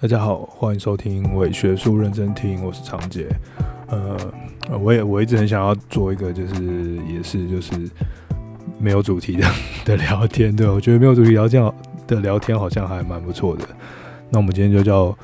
[0.00, 3.28] 大家好，欢迎收听伪学术认真听，我是长杰。
[3.86, 4.18] 呃，
[4.80, 7.72] 我也我一直很想要做一个，就是也是就是
[8.78, 9.48] 没有主题的
[9.86, 11.72] 的聊天，对，我觉得没有主题聊天
[12.08, 13.64] 的聊天好像还蛮不错的。
[14.28, 15.16] 那我们今天就叫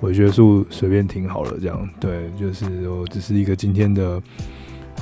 [0.00, 4.20] 伪学术随便听好了，这样对，就是我只是一个今天的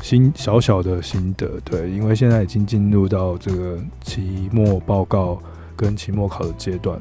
[0.02, 5.40] 新小小的心得，对，因为现在已经进入到这个期末报告
[5.74, 6.96] 跟期末考的阶段，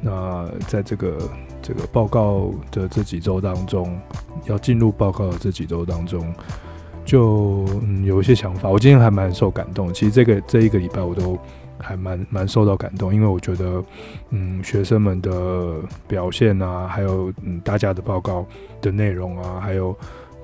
[0.00, 1.18] 那在这个。
[1.66, 4.00] 这个报告的这几周当中，
[4.44, 6.32] 要进入报告的这几周当中，
[7.04, 8.68] 就、嗯、有一些想法。
[8.68, 9.92] 我今天还蛮受感动。
[9.92, 11.36] 其实这个这一个礼拜我都
[11.76, 13.82] 还蛮蛮受到感动，因为我觉得，
[14.30, 15.74] 嗯，学生们的
[16.06, 18.46] 表现啊，还有嗯大家的报告
[18.80, 19.92] 的内容啊，还有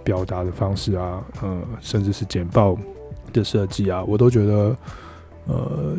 [0.03, 2.77] 表达的方式啊，呃，甚至是简报
[3.33, 4.77] 的设计啊，我都觉得，
[5.47, 5.97] 呃。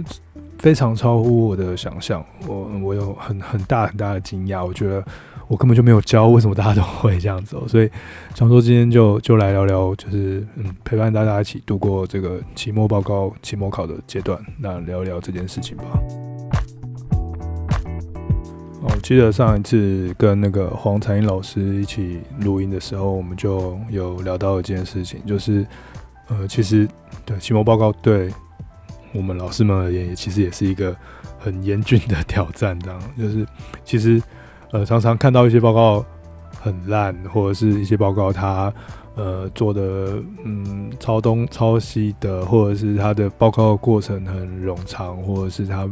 [0.63, 5.03] 非常超乎我的想象，我我有很很大很大的惊讶，我觉得
[5.49, 7.57] 我根本就没有教，为什么大家都会这样子？
[7.67, 7.89] 所以
[8.33, 15.83] 想说今天就就来聊聊，就是嗯陪伴大家一起度过这个期末报告、期末考的阶段，那聊聊这件事情吧。
[18.83, 25.67] 我记得上一次跟那个黄彩英老师一起录音的时候，我们就有聊到一件事情，就是
[26.29, 26.87] 呃，其实
[27.25, 28.31] 对期末报告对。
[29.13, 30.95] 我们老师们而言，也其实也是一个
[31.39, 32.77] 很严峻的挑战。
[32.79, 33.45] 这样，就是
[33.85, 34.21] 其实
[34.71, 36.03] 呃，常常看到一些报告
[36.59, 38.73] 很烂，或者是一些报告他
[39.15, 45.87] 呃做的嗯抄东抄西的，或者是他的报告过程很冗长，或者是他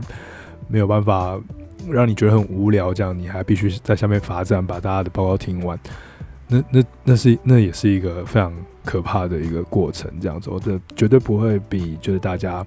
[0.67, 1.39] 没有办法
[1.87, 5.79] 让你觉得很无聊，这样你还必须在下面罚站把大家的报告听完。
[6.47, 8.51] 那那那是那也是一个非常
[8.83, 10.11] 可怕的一个过程。
[10.19, 12.65] 这样子，我觉得绝对不会比就是大家。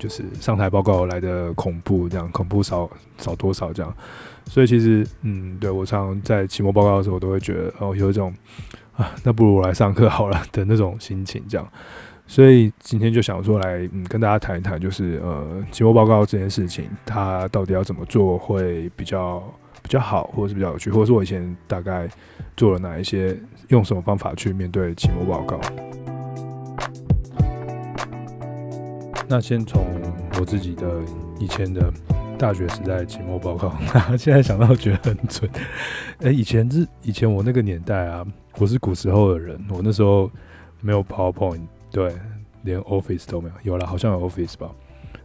[0.00, 3.94] 就是上台报告来的恐怖，这样恐怖少少多少这样，
[4.46, 8.34] 所以其实嗯，对我常常在期末报告的时候，我都会觉得哦，有一种
[8.96, 11.68] 啊，那不如我来上课好了的那种心情这样。
[12.26, 19.42] 所以今天就想说来嗯，跟大家谈一谈，就是呃，期末报告这件事情，它到底要怎么做会比较
[19.82, 22.08] 比较好，或者是比较有趣，或者是我以前大概
[22.56, 23.36] 做了哪一些，
[23.68, 25.60] 用什么方法去面对期末报告。
[29.30, 29.86] 那先从
[30.40, 30.90] 我自己的
[31.38, 31.80] 以前的
[32.36, 33.72] 大学时代期末报告，
[34.18, 35.48] 现在想到觉得很蠢。
[36.18, 38.26] 哎，以前是以前我那个年代啊，
[38.58, 40.28] 我是古时候的人，我那时候
[40.80, 41.60] 没有 PowerPoint，
[41.92, 42.12] 对，
[42.62, 44.68] 连 Office 都没有，有了好像有 Office 吧？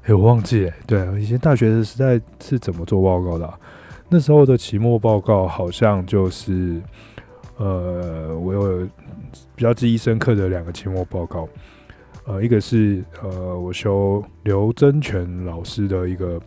[0.04, 0.74] 哎，我忘记了。
[0.86, 3.52] 对，以前大学的时代是怎么做报告的？
[4.08, 6.80] 那时候的期末报告好像就是，
[7.58, 8.88] 呃，我有
[9.56, 11.50] 比较记忆深刻的两个期末报告。
[12.28, 16.42] 呃，一个是呃，我修刘增全老师的一个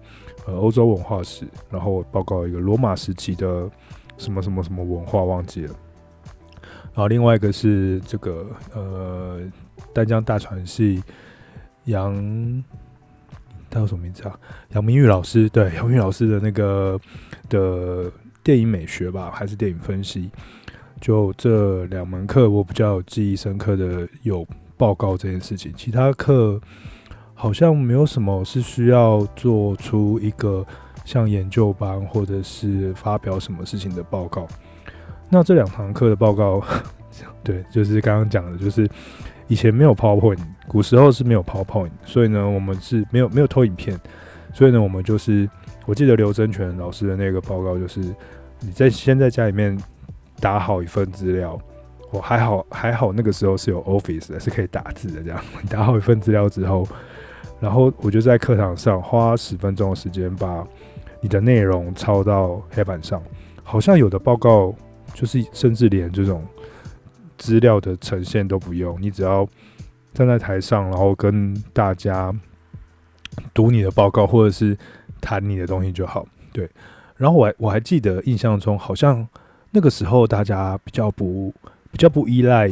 [0.44, 3.71] 呃欧洲文化史，然后我报告一个罗马时期的
[4.16, 5.75] 什么什么什么文化忘记了。
[6.87, 8.44] 然后另外一个是这个
[8.75, 9.41] 呃，
[9.94, 11.00] 丹江大传系
[11.84, 12.12] 杨，
[13.71, 14.37] 他叫什么名字啊？
[14.71, 17.00] 杨明玉老师，对，杨明玉老师的那个
[17.49, 18.10] 的
[18.43, 20.28] 电影美学吧，还是电影分析？
[21.00, 24.45] 就这两门课，我比较记忆深刻的有。
[24.78, 26.59] 报告这件事情，其他课
[27.34, 30.65] 好像没有什么是需要做出一个
[31.05, 34.47] 像研究班或者是发表什么事情的报告。
[35.28, 36.62] 那这两堂课的报告，
[37.44, 38.89] 对，就是刚刚讲的，就是
[39.47, 43.99] 以前没有 PowerPoint，古时候是没有 PowerPoint，所以呢，我们是没有没有投影片，
[44.55, 45.49] 所以呢，我们就是
[45.84, 48.00] 我记得刘真全老师的那个报告，就是
[48.60, 49.78] 你在先在家里面
[50.41, 51.60] 打好一份资料。
[52.10, 55.22] 我还好，还好那个时候是有 Office 的，是可以打字的。
[55.22, 55.38] 这样
[55.69, 56.88] 打好一份资料之后，
[57.60, 60.66] 然后我就在课堂上花十分钟的时间把
[61.20, 63.22] 你的内容抄到黑板上。
[63.62, 64.74] 好像有的报告
[65.12, 66.42] 就是甚至连这种
[67.36, 69.47] 资料的呈现都不用，你只要
[70.15, 72.34] 站在台上，然后跟大家
[73.53, 74.74] 读你的报告或者是
[75.21, 76.27] 谈你的东西就好。
[76.54, 76.66] 对，
[77.16, 79.28] 然后我还我还记得印象中好像
[79.71, 81.53] 那个时候大家比较不。
[81.90, 82.70] 比较不依赖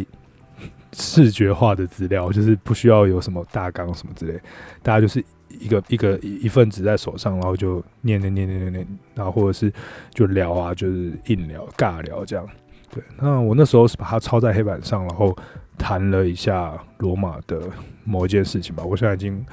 [0.93, 4.41] 视觉化的资料，就是不需要有什么大纲什么之类，
[4.83, 9.73] 大家就是一个一个一份纸在手上，然后就念念念念念念，然后或者是
[10.11, 12.47] 就聊啊，就是硬聊尬聊这样。
[12.91, 15.37] 对，那我那时候是把它抄在黑板上，然后
[15.77, 17.61] 谈了一下罗马的
[18.05, 19.45] 某一件事情吧，我现在已经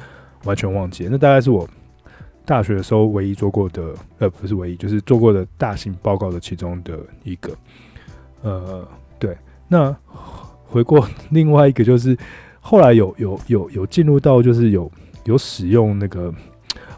[0.46, 1.10] 完全忘记了。
[1.12, 1.68] 那大概是我
[2.46, 7.54] 大学的时候唯一做过的，呃，不是唯一，就是做过的大型报告的其中的一个，
[8.44, 8.88] 呃，
[9.20, 9.36] 对。
[9.74, 9.96] 那
[10.66, 12.16] 回过 另外一个，就是
[12.62, 14.90] 后来有有有有进入到，就是有
[15.26, 16.32] 有使用那个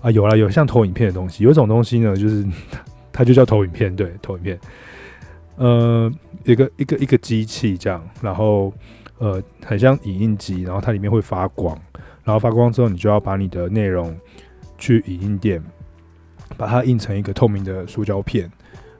[0.01, 2.45] 啊，有了有像投影片的东西，有一种东西呢，就是
[3.13, 4.59] 它就叫投影片，对，投影片。
[5.55, 6.11] 呃，
[6.43, 8.73] 一个一个一个机器这样，然后
[9.19, 11.73] 呃，很像影印机，然后它里面会发光，
[12.25, 14.13] 然后发光之后，你就要把你的内容
[14.77, 15.63] 去影印店，
[16.57, 18.51] 把它印成一个透明的塑胶片，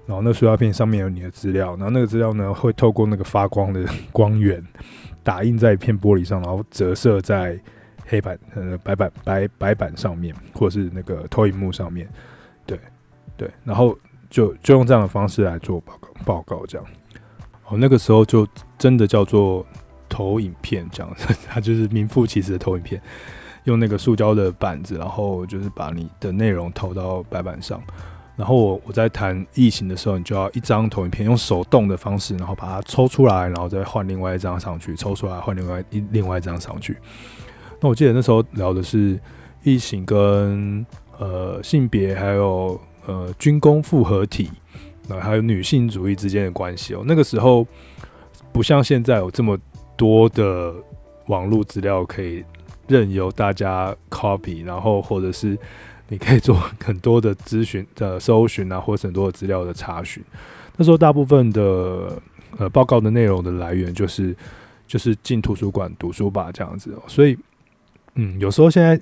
[0.05, 4.63] 然后那塑胶片上面有你的资料，然后那个资料呢会透过那个发光的光源
[5.23, 7.59] 打印在一片玻璃上，然后折射在
[8.05, 12.07] 黑板呃白板白白板上面，或者是那个投影幕上面，
[12.65, 12.79] 对
[13.35, 13.97] 对，然后
[14.29, 16.85] 就就用这样的方式来做报告报告这样，
[17.67, 18.47] 哦那个时候就
[18.77, 19.65] 真的叫做
[20.07, 21.11] 投影片这样，
[21.47, 23.01] 它就是名副其实的投影片，
[23.63, 27.81] 用那个塑胶的板子，然后就是把你的内容投到白板上，
[28.35, 36.97] 然后我我在谈异形的时候，你就要一张投影片用手动的方式，然后把它抽出来，然后再换另外一张上去，抽出来换另外一另外一张上去。
[37.79, 39.19] 那我记得那时候聊的是
[39.63, 40.85] 异形跟
[41.17, 44.51] 呃性别，还有呃军工复合体，
[45.09, 47.03] 啊，还有女性主义之间的关系哦。
[47.05, 47.65] 那个时候
[48.51, 49.57] 不像现在有这么
[49.95, 50.73] 多的
[51.27, 52.43] 网络资料可以
[52.87, 55.57] 任由大家 copy，然后或者是
[56.07, 60.23] 你可以做很多的咨询的搜寻啊，或者很多的资料的查询。
[60.77, 62.21] 那时候大部分的
[62.57, 64.35] 呃报告的内容的来源就是
[64.87, 67.37] 就是进图书馆读书吧这样子，所以。
[68.17, 68.97] 嗯，有时候现在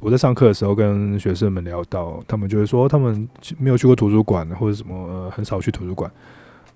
[0.00, 3.28] 我在上课的时候跟学生们聊到，他们就会说他们
[3.58, 6.10] 没有去过图书馆或者什么，很少去图书馆，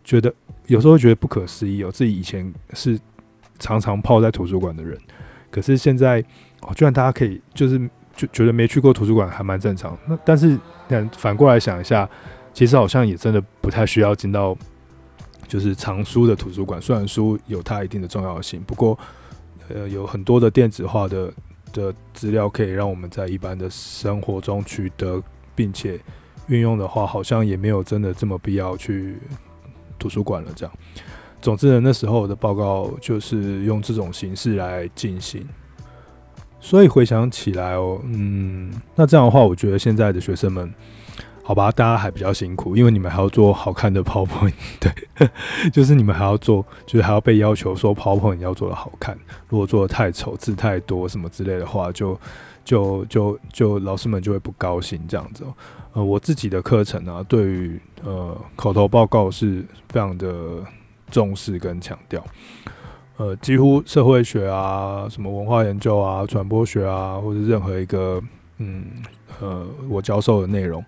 [0.04, 0.30] 觉得
[0.66, 3.00] 有时候觉得不可思议哦，自己以前是
[3.58, 5.00] 常常泡在图书馆的人，
[5.50, 6.22] 可是现在
[6.60, 7.80] 哦，居然大家可以就是
[8.18, 9.96] 就觉得没去过图书馆还蛮正常。
[10.06, 10.58] 那但是
[11.16, 12.06] 反过来想一下，
[12.52, 14.54] 其实好像也真的不太需要进到
[15.46, 18.98] 就是藏书的图书馆，虽然书有它一定的重要性，不过
[19.68, 21.32] 呃有很多的电子化的。
[21.70, 25.22] 的资料可以让我们在一般的生活中取得，
[25.54, 26.00] 并且
[26.46, 29.18] 运用的话，好像也没有真的这么必要去
[29.98, 30.50] 图书馆了。
[30.56, 30.74] 这样，
[31.42, 35.46] 总之呢，那时候我的报告就是用这种形式来进行。
[36.68, 40.70] 所以回想起来哦，嗯，那这样的话，我觉得现在的学生们。
[41.42, 44.92] 好吧，大家还比较辛苦，因为你们还要做好看的 PowerPoint，对，
[45.72, 49.18] 就是你们还要做，就是还要被要求说 PPT 要做的好看。
[49.48, 52.20] 如果做的太丑、字太多什么之类的话，就
[52.66, 55.42] 就就就老师们就会不高兴这样子。
[55.44, 55.54] 哦
[55.94, 60.62] 呃，我自己的课程呢、对于呃口头报告是非常的
[61.10, 62.22] 重视跟强调。
[63.18, 68.22] 呃，几乎社会学啊、什么文化研究啊、传播学啊，或者任何一个
[68.58, 68.84] 嗯
[69.40, 70.82] 呃我教授的内容。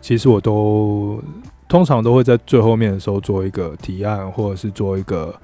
[0.00, 1.22] 其实我都
[1.68, 5.34] 通常都会在最后面的时候做一个提案，或者是做一个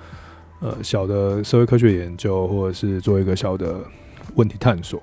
[0.60, 3.76] 呃小的社会科学研究，或者是做一个小的
[4.34, 5.00] 问题探索。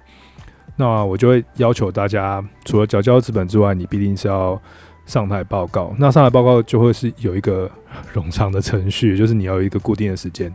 [0.75, 4.60] 那我就会要求大家，除了缴交资本之外，你必定是要
[5.06, 5.94] 上台报告。
[5.98, 7.69] 那上台报告就会是有一个
[8.13, 10.54] 冗长的程序，就是你要有一个固定的时间，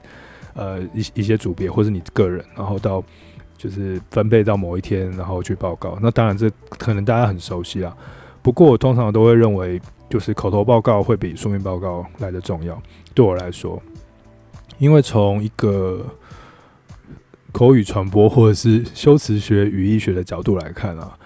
[0.57, 3.05] 呃，一一些组别或是你个人，然后到
[3.57, 5.99] 就是分配到某一天，然后去报告。
[6.03, 7.97] 那当然这可能大家很熟悉啊。
[8.43, 12.81] 不过我通常都会认为，就是口头报告会比书面报告来的重要。
[13.15, 13.83] 对我来说，
[14.79, 16.05] 因为从一个
[17.53, 21.19] 口语传播或者是修辞学、语义学的角度来看啊，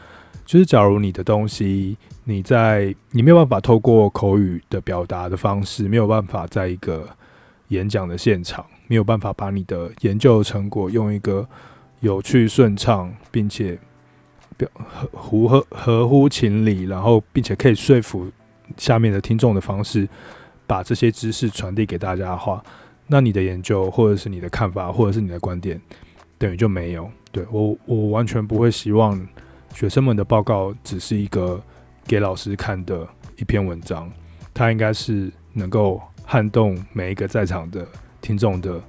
[0.46, 7.06] 就是假如你的东西你在你没有办法透过口语的表达的方式，没有办法在一个
[7.68, 11.48] 演讲的现场，没有办法把你的研究成果用一个
[12.00, 13.78] 有趣、顺畅，并且
[15.12, 18.28] 合合合合乎情理，然后并且可以说服
[18.76, 20.08] 下面的听众的方式，
[20.66, 22.60] 把这些知识传递给大家的话，
[23.06, 25.80] 那你的研究或者是你的看法或者是你的观点，
[26.36, 27.08] 等于就没有。
[27.30, 29.24] 对，我，我完全不会希望
[29.72, 31.62] 学生们的报告只是一个
[32.08, 33.06] 给老师看的
[33.36, 34.10] 一篇文章，
[34.52, 37.86] 它应该是能够撼动每一个在场的
[38.20, 38.80] 听众的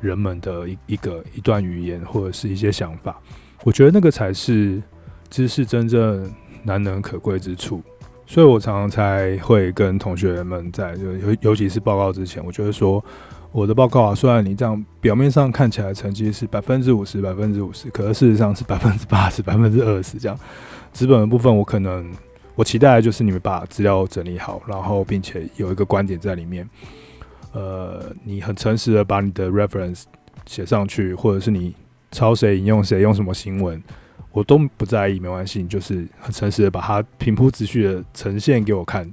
[0.00, 3.20] 人们的一一个一段语言或者是一些想法。
[3.64, 4.82] 我觉得那个才是。
[5.28, 7.82] 知识真正难能可贵之处，
[8.26, 13.04] 所以我常常才会跟同学们在就尤尤其是报告之前，我觉得说
[13.50, 20.38] 我的报告啊，虽然你这样表面上看起来成绩是百分之五十、百分之五十，可是事实上是百分之八十、百分之二十这样。
[20.92, 22.08] 纸本的部分，我可能
[22.54, 26.66] 我期待的就是你们把资料整理好，然后并且有一个观点在里面。
[27.56, 30.02] 呃，你很诚实的把你的 reference
[30.44, 31.74] 写上去，或者是你
[32.12, 33.82] 抄谁引用谁用什么新闻。
[34.30, 39.10] 我都不在意，没关系，你就是很诚实的把它平铺直叙的呈现给我看。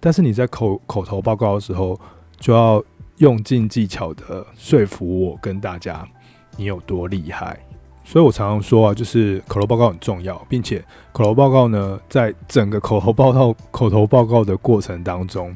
[0.00, 2.00] 但是你在口口头报告的时候，
[2.40, 2.82] 就要
[3.18, 6.08] 用尽技巧的说服我跟大家
[6.56, 7.58] 你有多厉害。
[8.02, 15.54] 所以我常常说啊，就是口头报告很重要，并且口头报告呢，在整个口头报告口头报告的过程当中，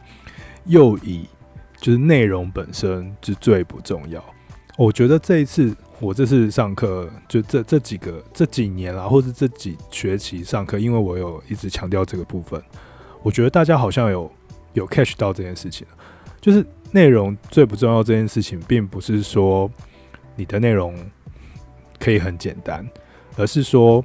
[0.66, 1.26] 又以
[1.80, 4.22] 就是内容本身是最不重要。
[4.76, 12.62] 我觉得这一次我这次上课，就这这几个这几年啦，或者这几学期上课，因为我有一直强调这个部分，
[13.22, 14.30] 我觉得大家好像有
[14.74, 15.84] 有 catch 到这件事情，
[16.40, 19.68] 就是内容最不重要这件事情，并不是说
[20.36, 20.94] 你的内容
[21.98, 22.88] 可以很简单，
[23.36, 24.04] 而是说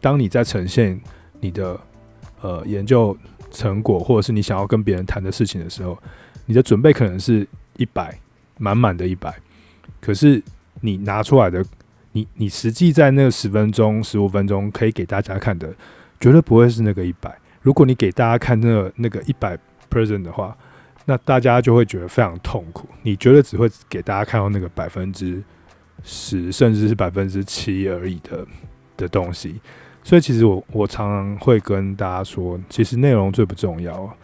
[0.00, 0.98] 当你在呈现
[1.40, 1.78] 你的
[2.40, 3.14] 呃研究
[3.50, 5.98] 成果，或者是你想要跟别人谈的事情的时候，
[6.46, 8.18] 你的准备可能是一百
[8.58, 9.34] 满满的一百。
[10.00, 10.42] 可是
[10.80, 11.64] 你拿出来的，
[12.12, 15.74] 你你实际在那十分钟、十五分钟可以给大家看的，
[16.20, 17.36] 绝对不会是那个一百。
[17.62, 19.58] 如果你给大家看那个那个一百
[19.90, 20.56] percent 的话，
[21.04, 22.88] 那大家就会觉得非常痛苦。
[23.02, 25.42] 你绝对只会给大家看到那个百分之
[26.02, 28.46] 十，甚至是百分之七而已的
[28.96, 29.60] 的东西。
[30.04, 34.16] 所以其实我我常常会跟大家说，其实内容最不重要，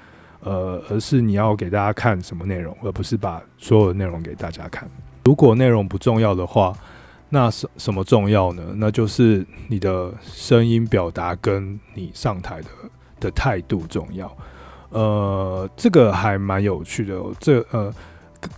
[0.42, 4.88] 呃，而是你要给大家看什么内容，而不是把所有的内容给大家看。
[5.24, 6.76] 如果内容不重要的话，
[7.28, 8.62] 那什什么重要呢？
[8.76, 12.68] 那就是你的声音表达跟你上台的
[13.20, 14.30] 的态度重要。
[14.90, 17.18] 呃，这个还蛮有趣的。
[17.38, 17.90] 这呃，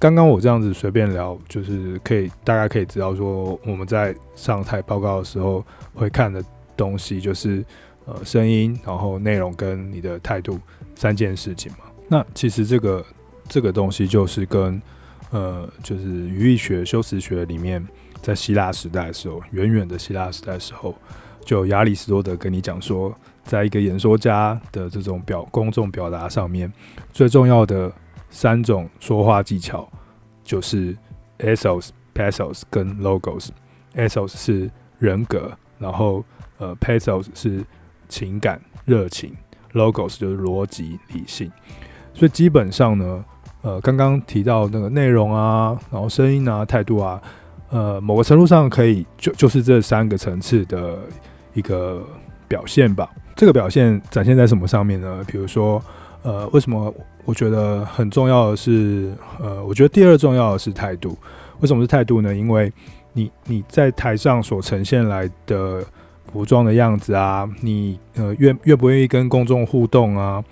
[0.00, 5.64] 刚刚我这样子随便聊，就是可以大家可以知道说，我们在上台报告的时候
[5.95, 6.43] 会看的
[6.76, 7.64] 东西，就是
[8.07, 10.59] 呃声音，然后内容跟你的态度
[10.95, 11.79] 三件事情嘛。
[12.09, 13.05] 那其实这个
[13.49, 14.81] 这个东西就是跟
[15.31, 17.85] 呃，就是语义学、修辞学里面，
[18.23, 20.95] 在希腊时代的时候，远远的希腊时代的时候，
[21.45, 26.73] 就亚里士多德跟你讲说，在一个演说家的这种表公众表达上面，
[27.13, 27.93] 最重要的
[28.31, 29.91] 三种说话技巧
[30.45, 30.97] 就是
[31.39, 33.49] ethos、pathos 跟 logos。
[33.95, 36.25] ethos 是人格，然后
[36.59, 37.65] 呃 pathos 是
[38.09, 39.35] 情感、热情
[39.75, 41.50] ，logos 就是逻辑、理性。
[42.14, 43.25] 所以基本上呢。
[43.66, 47.19] 呃，刚刚提到那个内容啊，然后声音啊，态度啊，
[47.71, 50.99] 呃，某个程度上可以就就是这三个层次的
[51.54, 52.07] 一个
[52.47, 53.09] 表现吧。
[53.35, 55.25] 这个表现展现在什么上面呢？
[55.26, 55.83] 比如说，
[56.21, 61.16] 呃，为什么我觉得很重要的是，呃，我觉得第二重要的是态度。
[61.61, 62.35] 为什么是态度呢？
[62.35, 62.71] 因为
[63.14, 65.83] 你你在台上所呈现来的
[66.35, 70.43] 服装的样子啊，你呃愿愿不愿意跟公众互动啊？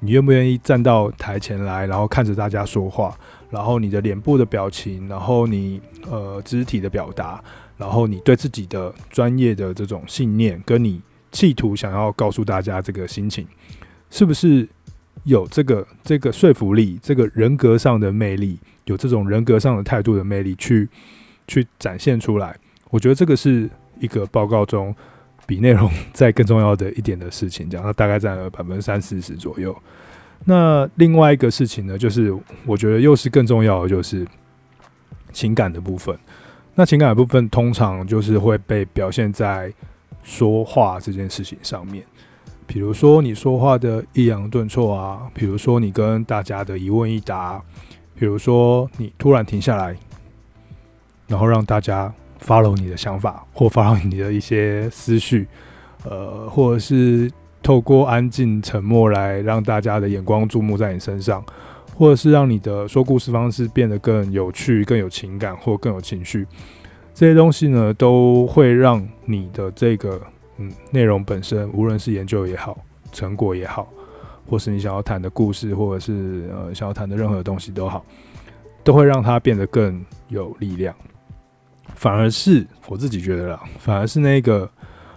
[0.00, 3.18] 你愿不愿意站到台前来，然后看着大家说话，
[3.48, 5.80] 然后你的脸部的表情，然后你
[6.10, 7.42] 呃肢体的表达，
[7.78, 11.00] 然后你对自己的专业的这种信念，跟你
[11.32, 13.46] 企图想要告诉大家这个心情，
[14.10, 14.68] 是不是
[15.24, 20.86] 有这个这个说服力，这个人格上的魅力，有这种人格上的态度的魅力去
[21.46, 22.54] 去展现出来？
[22.90, 23.70] 我觉得这个是
[24.00, 24.94] 一个报告中。
[25.50, 29.76] 比内容再更重要的一点的事情，这样，它大概占了百分之三四十左右。
[30.44, 32.32] 那另外一个事情呢，就是
[32.64, 34.24] 我觉得又是更重要的，就是
[35.32, 36.16] 情感的部分。
[36.76, 39.72] 那情感的部分通常就是会被表现在
[40.22, 42.04] 说话这件事情上面，
[42.64, 47.60] 比如说你说话的抑扬顿挫啊，比如说你跟大家的一问一答，
[48.14, 49.96] 比如说你突然停下来，
[51.26, 52.14] 然后让大家。
[52.44, 55.46] Follow 你的想法，或 follow 你的一些思绪，
[56.04, 57.30] 呃，或者是
[57.62, 61.44] 透过安静沉默来让大家的眼光注目在你身上，
[61.94, 66.46] 或者是让你的说故事方式变得更有趣、更有情感或更有情绪，
[67.12, 70.20] 这些东西呢，都会让你的这个
[70.56, 72.78] 嗯内容本身，无论是研究也好，
[73.12, 73.86] 成果也好，
[74.48, 78.04] 或是你想要谈的故事，或者是呃想要谈的任何东西都好，
[78.82, 80.94] 都会让它变得更有力量。
[82.00, 84.66] 反而是我自己觉得啦，反而是那个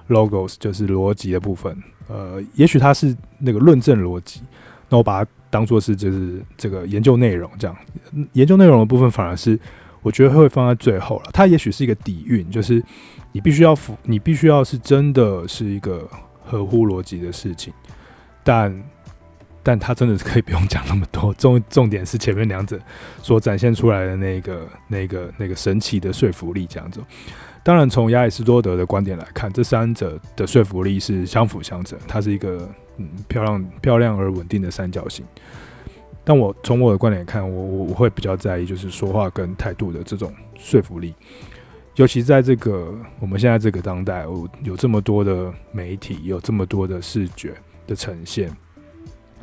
[0.09, 1.73] logos 就是逻辑的部分，
[2.09, 4.41] 呃，也许它是那个论证逻辑，
[4.89, 7.77] 那我把它当做是就是这个研究内容这样，
[8.33, 9.57] 研究内容的部分反而是
[10.01, 11.29] 我觉得会放在最后了。
[11.31, 12.83] 它也许是一个底蕴，就是
[13.31, 16.05] 你必须要符，你必须要是真的是一个
[16.43, 17.73] 合乎逻辑的事情，
[18.43, 18.83] 但。
[19.63, 22.77] 但他真的是可以不用讲那么多， 重重点是前面两者
[23.21, 27.01] 所展现出来的那个、那个、那个神奇的说服力这样子。
[27.63, 35.25] 当然，从亚里士多德的观点来看，这三者的说服力是相辅相成，它是一个嗯漂亮、漂亮而稳定的三角形。
[36.25, 41.15] 但我从我的观点看，我我我会比较在意就是说话跟态度的这种说服力，
[41.95, 47.53] 尤其在这个我们现在这个当代，有有这么多的媒体，有这么多的视觉
[47.87, 48.53] 的呈现。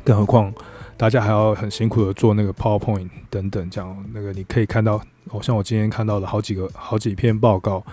[0.04, 0.52] 更何况，
[0.96, 7.84] 大家还要很辛苦的做那个 PowerPoint 等等，这样那个你可以看到，好像我今天看到了好几个、好几篇报告，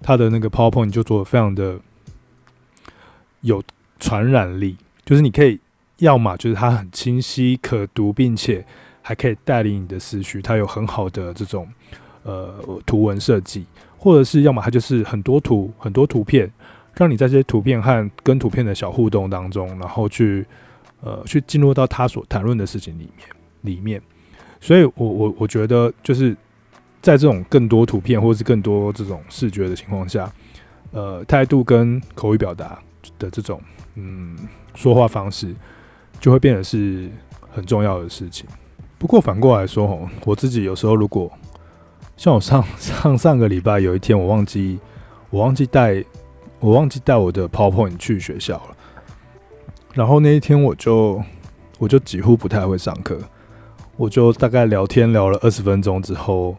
[0.00, 1.78] 它的那个 PowerPoint 就做的非常的
[3.40, 3.62] 有
[3.98, 5.60] 传染力，就是你可以
[5.98, 8.64] 要么就是它很清晰可读，并且
[9.02, 11.68] 还可以带领你的思绪，它有很好的这种
[12.24, 12.54] 呃
[12.84, 13.64] 图文设计，
[13.96, 16.50] 或者是要么它就是很多图很多图片，
[16.94, 20.44] 让你在这些图片和跟图片的小互动当中，然后去
[21.00, 23.28] 呃去进入到他所谈论的事情里面
[23.62, 24.00] 里面。
[24.60, 26.36] 所以我我我觉得就是
[27.02, 30.32] 在这种更多图片或者是更多这种视觉的情况下，
[30.92, 32.78] 呃，态度跟口语表达
[33.18, 33.60] 的这种
[33.94, 34.36] 嗯
[34.74, 35.54] 说话方式，
[36.18, 37.10] 就会变得是
[37.50, 38.46] 很重要的事情。
[38.98, 41.30] 不过反过来说吼，我自己有时候如果
[42.16, 44.78] 像我上 上上个礼拜有一天我忘记
[45.28, 46.02] 我忘记带
[46.58, 48.76] 我忘记带我的 PowerPoint 去学校了，
[49.96, 51.22] 然后那一天我就
[51.78, 53.18] 我就几乎不太会上课，
[53.96, 56.54] 我就大概聊天聊了二十分钟之后，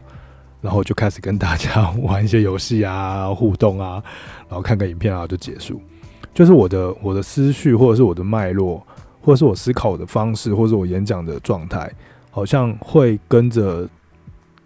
[0.60, 4.02] 然后就开始跟大家玩一些游戏啊互动啊，
[4.48, 5.80] 然后看个影片啊就结束，
[6.34, 8.84] 就是我的我的思绪或者是我的脉络，
[9.22, 11.88] 或者是我思考的方式，或者是我演讲的状态。
[12.30, 13.88] 好像会跟着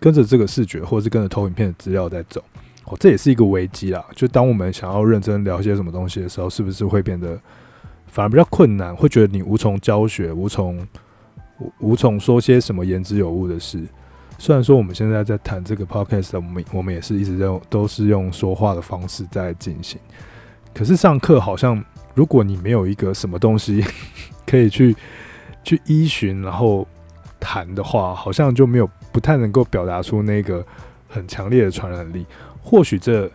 [0.01, 2.43] 跟着这个视觉，或者是跟着投影片的资料在走，
[2.85, 4.05] 哦，这也是一个危机啦。
[4.15, 7.39] 就当我们想要认真聊些什么东西的时候，是不是会变得
[8.13, 8.95] 反而比较困难？
[8.95, 10.87] 会觉得你无从教学，无从
[11.59, 13.83] 无无从说些什么言之有物的事。
[14.39, 19.99] 虽然说我们现在在谈这个 podcast，我们我们也是一直在都是用说话的方式在进行。
[20.73, 23.85] 可是上课好像，如果你没有一个什么东西
[24.47, 24.95] 可以去
[25.65, 26.87] 去依循，然后。
[27.45, 30.65] 谈的话，好像就没有不太能够表达出那个
[31.09, 32.25] 很强烈的传染力。
[32.63, 33.29] 或许这，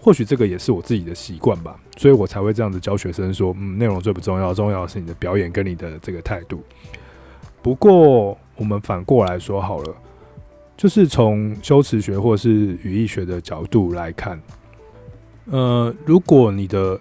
[0.00, 6.62] 或许这个也是我自己的习惯吧，所以我才会这样子教学生说：嗯，内容最不重要，重要的是你的表演跟你的这个态度。
[7.62, 9.94] 不过，我们反过来说好了，
[10.76, 14.40] 就是从修辞学或是语义学的角度来看，
[15.46, 17.00] 呃，如果你的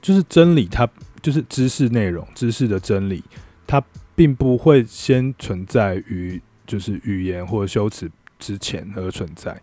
[0.00, 0.88] 就是真理，它
[1.20, 3.22] 就是知识内容、知识的真理，
[3.66, 3.82] 它。
[4.18, 9.56] 并不会先存在于就是语言或修辞之前而存在，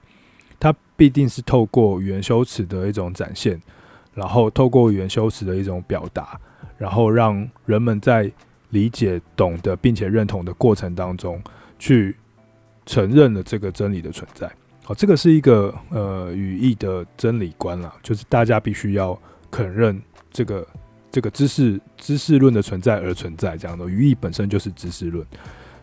[0.96, 3.62] 必定是透过语言修辞的一种展现，
[4.14, 6.40] 然后透过语言修辞的一种表达，
[6.78, 8.32] 然后让人们在
[8.70, 11.42] 理解、懂得并且认同的过程当中，
[11.78, 12.16] 去
[12.86, 14.52] 承认了这个真理的存在。
[14.84, 20.68] 好，这个是一个呃语义的真理观啦，就是大家必须要肯认这个。
[21.12, 25.26] 这个知识知识论的存在而存在，这样的语义本身就是知识论，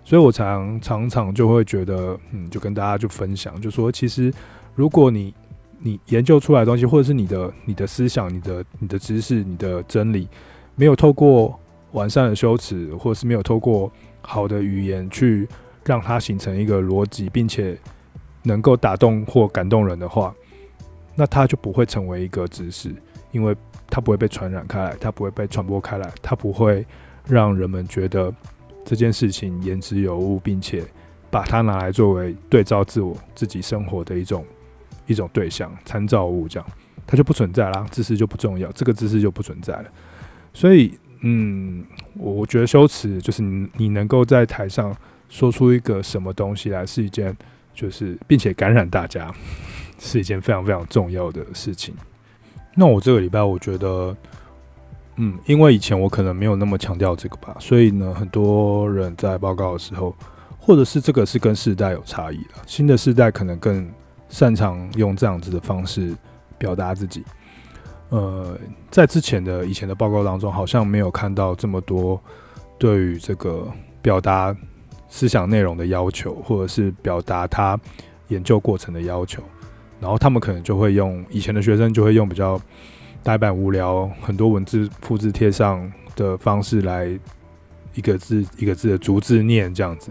[0.05, 4.31] 所以我常常常就会觉得，嗯，就跟大家就分享，就说其实
[4.75, 5.35] 如果你
[5.79, 10.29] 你研究出来的东西，或者是你的你的思想、你的你的知识、你的真理，
[10.75, 11.59] 没有透过
[11.93, 15.49] 完善的修辞，或者是没有透过好的语言去
[15.85, 17.79] 让它形成一个逻辑，并且
[18.43, 20.35] 能够打动或感动人的话，
[21.15, 22.95] 那它就不会成为一个知识，
[23.31, 23.57] 因为。
[23.95, 26.83] 它不会被传染开来，它不会被传播开来，它不会
[27.27, 28.33] 让人们觉得
[28.87, 30.83] 这件事情言之有物，并且
[31.31, 34.47] 把它拿来作为对照自我自己生活的一种
[35.07, 36.69] 一种对象参照物，这样
[37.07, 39.85] 它就不存在啦，知识就不重要，这个知识就不存在了。
[40.55, 41.85] 所以，嗯，
[42.15, 44.95] 我我觉得修辞就是你你能够在台上
[45.29, 47.37] 说出一个什么东西来，是一件
[47.75, 49.33] 就是并且感染大家，
[49.99, 51.95] 是一件非常非常重要的事情。
[52.75, 54.17] 那我这个礼拜，我觉得，
[55.17, 60.15] 嗯，因为以前我可能没有那么强调这个吧，所以呢，很多人在报告的时候，
[60.59, 63.91] 或者是这个是跟世代有差异了，新的世代可能更
[64.33, 66.17] 擅长用这样子的方式
[66.57, 67.23] 表达自己。
[68.09, 68.59] 呃，
[68.91, 72.21] 在之前的以前的报告当中，好像没有看到这么多
[72.79, 74.57] 对于这个表达
[75.09, 77.79] 思想内容的要求，或者是表达他
[78.29, 79.43] 研究过程的要求。
[80.01, 82.61] 然后他们可能就会用以前的学生就会用比较
[83.23, 87.07] 呆板无聊、很多文字复制贴上的方式来
[87.95, 90.11] 一个字一个字的逐字念这样子。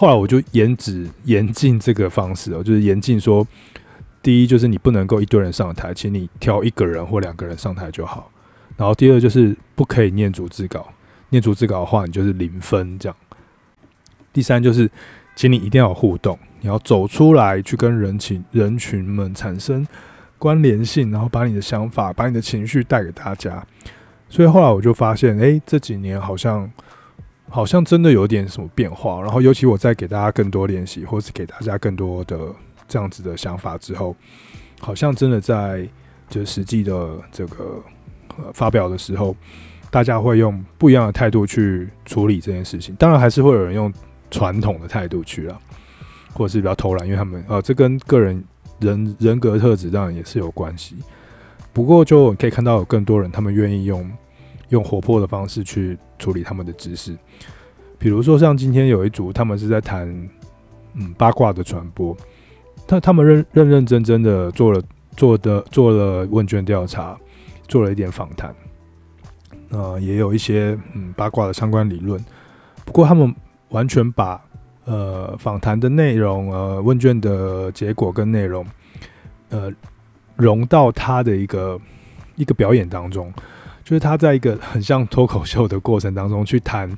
[0.00, 3.46] 后来我就严止严禁这个方式哦，就是严禁说，
[4.22, 8.30] 第一就是你不能够一堆人上台，请你挑一个人或两个人上台就好。
[8.78, 10.88] 然后第二就是不可以念逐字稿，
[11.28, 13.16] 念逐字稿的话你就是零分这样。
[14.32, 14.90] 第三就是，
[15.36, 16.38] 请你一定要有互动。
[16.62, 19.86] 你要走出来，去跟人群人群们产生
[20.38, 23.62] 关联性，然后把你的想法、把你的情绪带给大家。
[24.30, 26.70] 所以后来我就发现，诶，这几年好像
[27.50, 29.20] 好像真的有点什么变化。
[29.20, 32.38] 然后尤其我在给大家更多练习，或是给大家更多的
[32.88, 34.16] 这样子的想法之后，
[34.80, 35.86] 好像真的在
[36.28, 37.82] 就实际的这个
[38.54, 39.36] 发表的时候，
[39.90, 42.94] 大家会用不一样的态度去处理这件事情。
[42.94, 43.92] 当然，还是会有人用
[44.30, 45.60] 传统的态度去了。
[46.32, 48.42] 或者是比较偷懒，因为他们呃，这跟个人
[48.78, 50.94] 人人格特质当然也是有关系。
[51.72, 54.08] 不过就可以看到有更多人，他们愿意用
[54.68, 57.18] 用活泼的方式去处理他们的知识。
[58.00, 60.08] 比如说像今天有一组，他们是在谈
[60.94, 62.16] 嗯八卦的传播，
[62.88, 64.82] 他他们认认认真真的做了
[65.18, 67.14] 做的做了问卷调查，
[67.68, 68.54] 做了一点访谈，
[69.68, 72.18] 呃，也有一些嗯八卦的相关理论。
[72.86, 73.32] 不过他们
[73.68, 74.42] 完全把
[74.86, 78.66] 呃访谈的内容、呃问卷的结果跟内容，
[79.50, 79.70] 呃
[80.36, 81.78] 融到他的一个
[82.36, 83.30] 一个表演当中，
[83.84, 86.90] 就是他在一个很像脱口秀的过程当中去谈。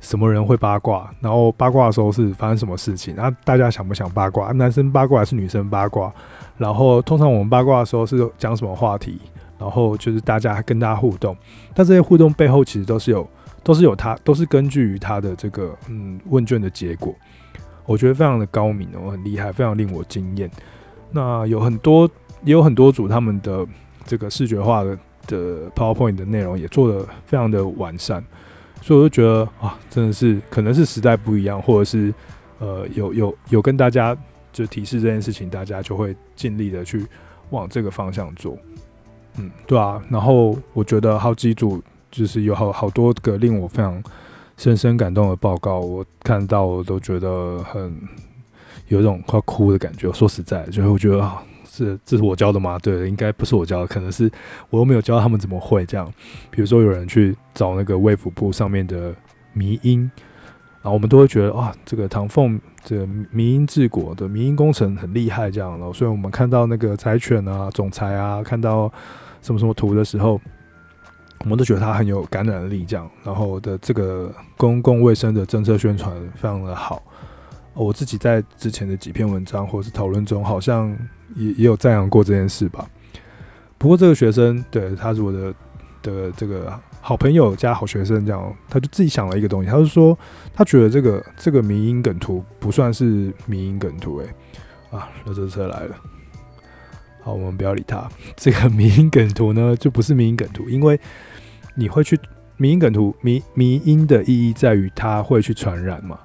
[0.00, 1.10] 什么人会八卦？
[1.20, 3.14] 然后八卦的时候是发生什么事情？
[3.16, 4.52] 那大家想不想八卦？
[4.52, 6.12] 男生八卦还是女生八卦？
[6.58, 9.20] 然后通常我们八卦的时候是讲什么话题？
[9.58, 11.36] 然后就是大家跟大家互动。
[11.74, 13.28] 但这些互动背后其实都是有，
[13.62, 17.14] 都是有他，都是根据于他的这个嗯问卷的结果。
[17.86, 20.50] 我觉得非常的高明哦，很厉害，非常令我惊艳。
[21.10, 22.08] 那有很多，
[22.42, 23.66] 也有很多组他们的
[24.04, 28.22] 这个视觉化的的 PowerPoint 的内容也做得非常的完善。
[28.82, 32.12] 所以我就觉得啊，真的是可能是时代不一样，或者是
[32.58, 34.16] 呃有有有跟大家
[34.52, 37.04] 就提示这件事情，大家就会尽力的去
[37.50, 38.56] 往这个方向做。
[39.38, 40.00] 嗯，对啊。
[40.08, 44.02] 然后我觉得好几组就是有好好多个令我非常
[44.56, 47.96] 深深感动的报告，我看到我都觉得很
[48.88, 50.12] 有一种快哭的感觉。
[50.12, 51.42] 说实在，就是我觉得啊。
[51.76, 52.78] 是，这是我教的吗？
[52.78, 54.30] 对，应该不是我教的，可能是
[54.70, 56.10] 我又没有教他们怎么会这样。
[56.50, 59.14] 比如说有人去找那个卫福部上面的
[59.52, 60.10] 迷音，
[60.80, 65.72] 然后我们都会觉得哇，这个唐凤这个迷音治国的迷音工程很厉害这样。
[65.72, 68.90] 然后所以我们看到那个柴犬啊、总裁啊，看到
[69.42, 70.40] 什么什么图的时候，
[71.40, 73.06] 我们都觉得他很有感染力这样。
[73.22, 77.02] 然后的这个公共卫生的政策宣传非常的好。
[77.76, 80.90] 我自己在之前的几篇文章或者是讨论中，好像
[81.34, 82.88] 也也有赞扬过这件事吧。
[83.76, 85.54] 不过这个学生，对，他是我的
[86.02, 90.18] 的这个好朋友加好学生，这样，他就自己想了一个东西，他就说
[90.54, 94.26] 他觉得这个这个迷因梗图不算是迷因梗图，诶，
[94.90, 95.94] 啊，垃圾车来了，
[97.22, 98.08] 好，我们不要理他。
[98.34, 100.98] 这个迷因梗图呢，就不是迷因梗图，因为
[101.74, 102.18] 你会去
[102.56, 106.18] 迷因梗图，迷迷因的意义在于它会去传染嘛。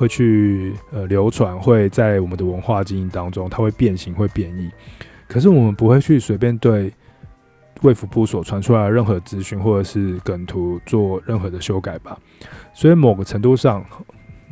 [0.00, 4.70] 会去呃流传，会在我们的文化经营当中，它会变形，会变异。
[5.28, 6.90] 可是我们不会去随便对
[7.82, 12.18] 卫福部所传出来的任何资讯或者是梗图做任何的修改吧。
[12.72, 13.84] 所以某个程度上，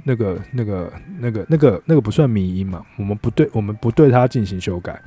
[0.04, 2.84] 那个、那个、那个、那个、那个不算迷因嘛？
[2.98, 5.00] 我们不对，我们不对它进行修改。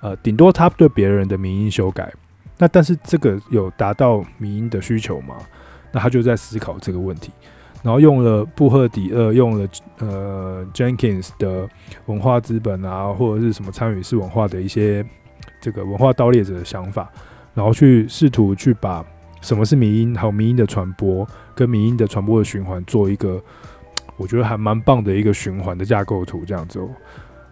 [0.00, 2.12] 呃，顶多他对别人的迷因修改。
[2.58, 5.36] 那但是这个有达到迷因的需求吗？
[5.92, 7.30] 那他就在思考这个问题。
[7.84, 9.68] 然后用了布赫迪厄，用了
[9.98, 11.68] 呃 Jenkins 的
[12.06, 15.04] 文化资本啊，或者是什么参与式文化的一些
[15.60, 17.12] 这个文化盗猎者的想法，
[17.52, 19.04] 然后去试图去把
[19.42, 23.38] 什么是民音，还有民音的传播跟民音的传播的循环做一个，
[24.16, 26.80] 我觉得还蛮棒的一个循环的架构图这样子。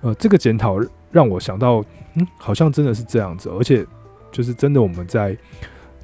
[0.01, 0.79] 呃，这个检讨
[1.11, 3.85] 让我想到，嗯，好像真的是这样子，而且
[4.31, 5.37] 就是真的我们在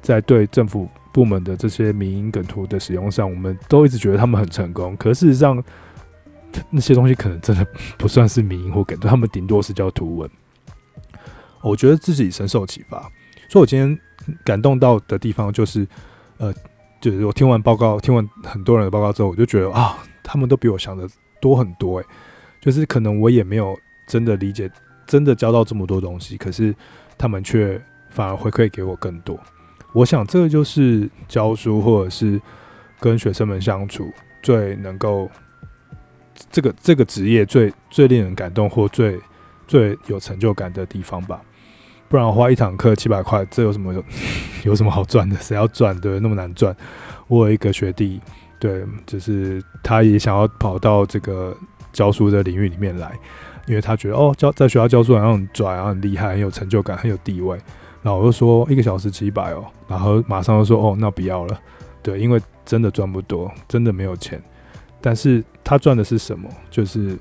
[0.03, 0.87] 在对政府。
[1.11, 4.95] 部门的这些民营梗图的使用上，我们都一直觉得他们很成功。
[4.97, 5.61] 可事实上，
[6.69, 7.65] 那些东西可能真的
[7.97, 10.29] 不算是民营或梗图，他们顶多是叫图文。
[11.61, 13.01] 我觉得自己深受启发，
[13.49, 13.99] 所以我今天
[14.45, 15.85] 感动到的地方就是，
[16.37, 16.53] 呃，
[17.01, 21.07] 就是我听完报告，听完很多人的报告之后，我就觉得啊，他们都比我想的
[21.41, 21.97] 多很多。
[21.99, 22.05] 诶，
[22.61, 24.71] 就是可能我也没有真的理解，
[25.05, 26.73] 真的教到这么多东西，可是
[27.17, 29.37] 他们却反而回馈给我更多。
[29.93, 32.39] 我想，这个就是教书或者是
[32.99, 35.29] 跟学生们相处最能够
[36.51, 39.19] 这个这个职业最最令人感动或最
[39.67, 41.41] 最有成就感的地方吧。
[42.07, 43.93] 不然花一堂课七百块，这有什么
[44.65, 45.35] 有什么好赚的？
[45.37, 45.95] 谁要赚？
[45.99, 46.75] 对，那么难赚。
[47.27, 48.19] 我有一个学弟，
[48.59, 51.55] 对，就是他也想要跑到这个
[51.93, 53.11] 教书的领域里面来，
[53.67, 57.57] 因为他觉得哦，教在学校教书好像很拽，然后很厉害，很有成就感，很有地位。
[58.01, 61.59] 然后我就说一个小时几百哦，然后马上就说哦，那不要了，
[62.01, 64.41] 对，因为真的赚不多，真的没有钱。
[65.01, 66.49] 但是他赚的是什么？
[66.69, 67.17] 就是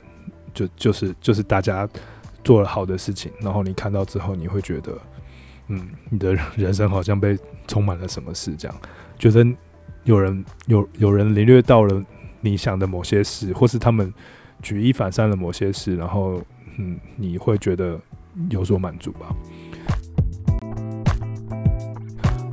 [0.53, 1.89] 就就是就是大家
[2.43, 4.99] 做了好的事情，然后你看到之后，你会觉得，
[5.69, 8.77] 嗯，你的人生好像被充满了什么事，这样
[9.19, 9.47] 觉得
[10.05, 12.05] 有人有有人领略到了
[12.41, 14.13] 你想的某些事，或是他们
[14.63, 16.41] 举一反三的某些事，然后
[16.79, 18.01] 嗯，你会觉得
[18.51, 19.35] 有所满足吧。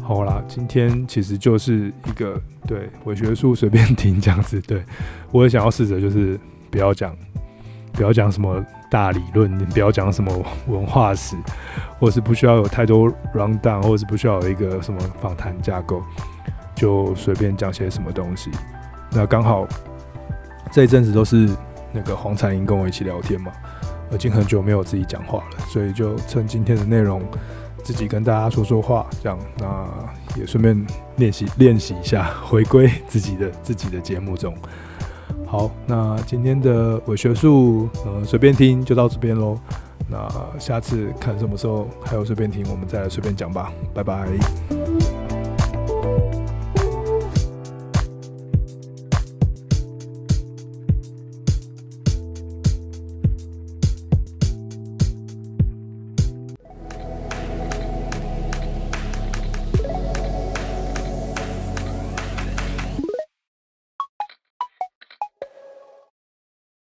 [0.07, 4.61] 好啦，今天其实就是一个对伪学术随便听这样子。
[4.61, 4.83] 对
[5.31, 6.39] 我也想要试着，就是
[6.69, 7.17] 不要讲，
[7.91, 10.31] 不要讲什么大理论，你不要讲什么
[10.67, 11.35] 文化史，
[11.99, 16.03] 或是不需要有太多 rundown，或是不需要有一个什么访谈架构，
[16.75, 18.51] 就随便讲些什么东西。
[19.09, 19.67] 那刚好
[20.71, 21.49] 这一阵子都是
[21.91, 23.51] 那个黄彩英跟我一起聊天嘛，
[24.11, 27.23] 已经很久没有自己讲话了，所以就趁今天的内容，
[27.85, 29.87] 自己跟大家说说话，这样那
[30.39, 30.85] 也顺便
[31.17, 34.51] 练习练习一下，回归自己的自己的节目中。
[35.45, 39.55] 好，那今天的伪学术，呃，随便听就到这边喽。
[40.09, 40.27] 那
[40.59, 43.71] 下次看什么时候还有随便听，我们再来随便讲吧。
[43.93, 44.74] 拜拜。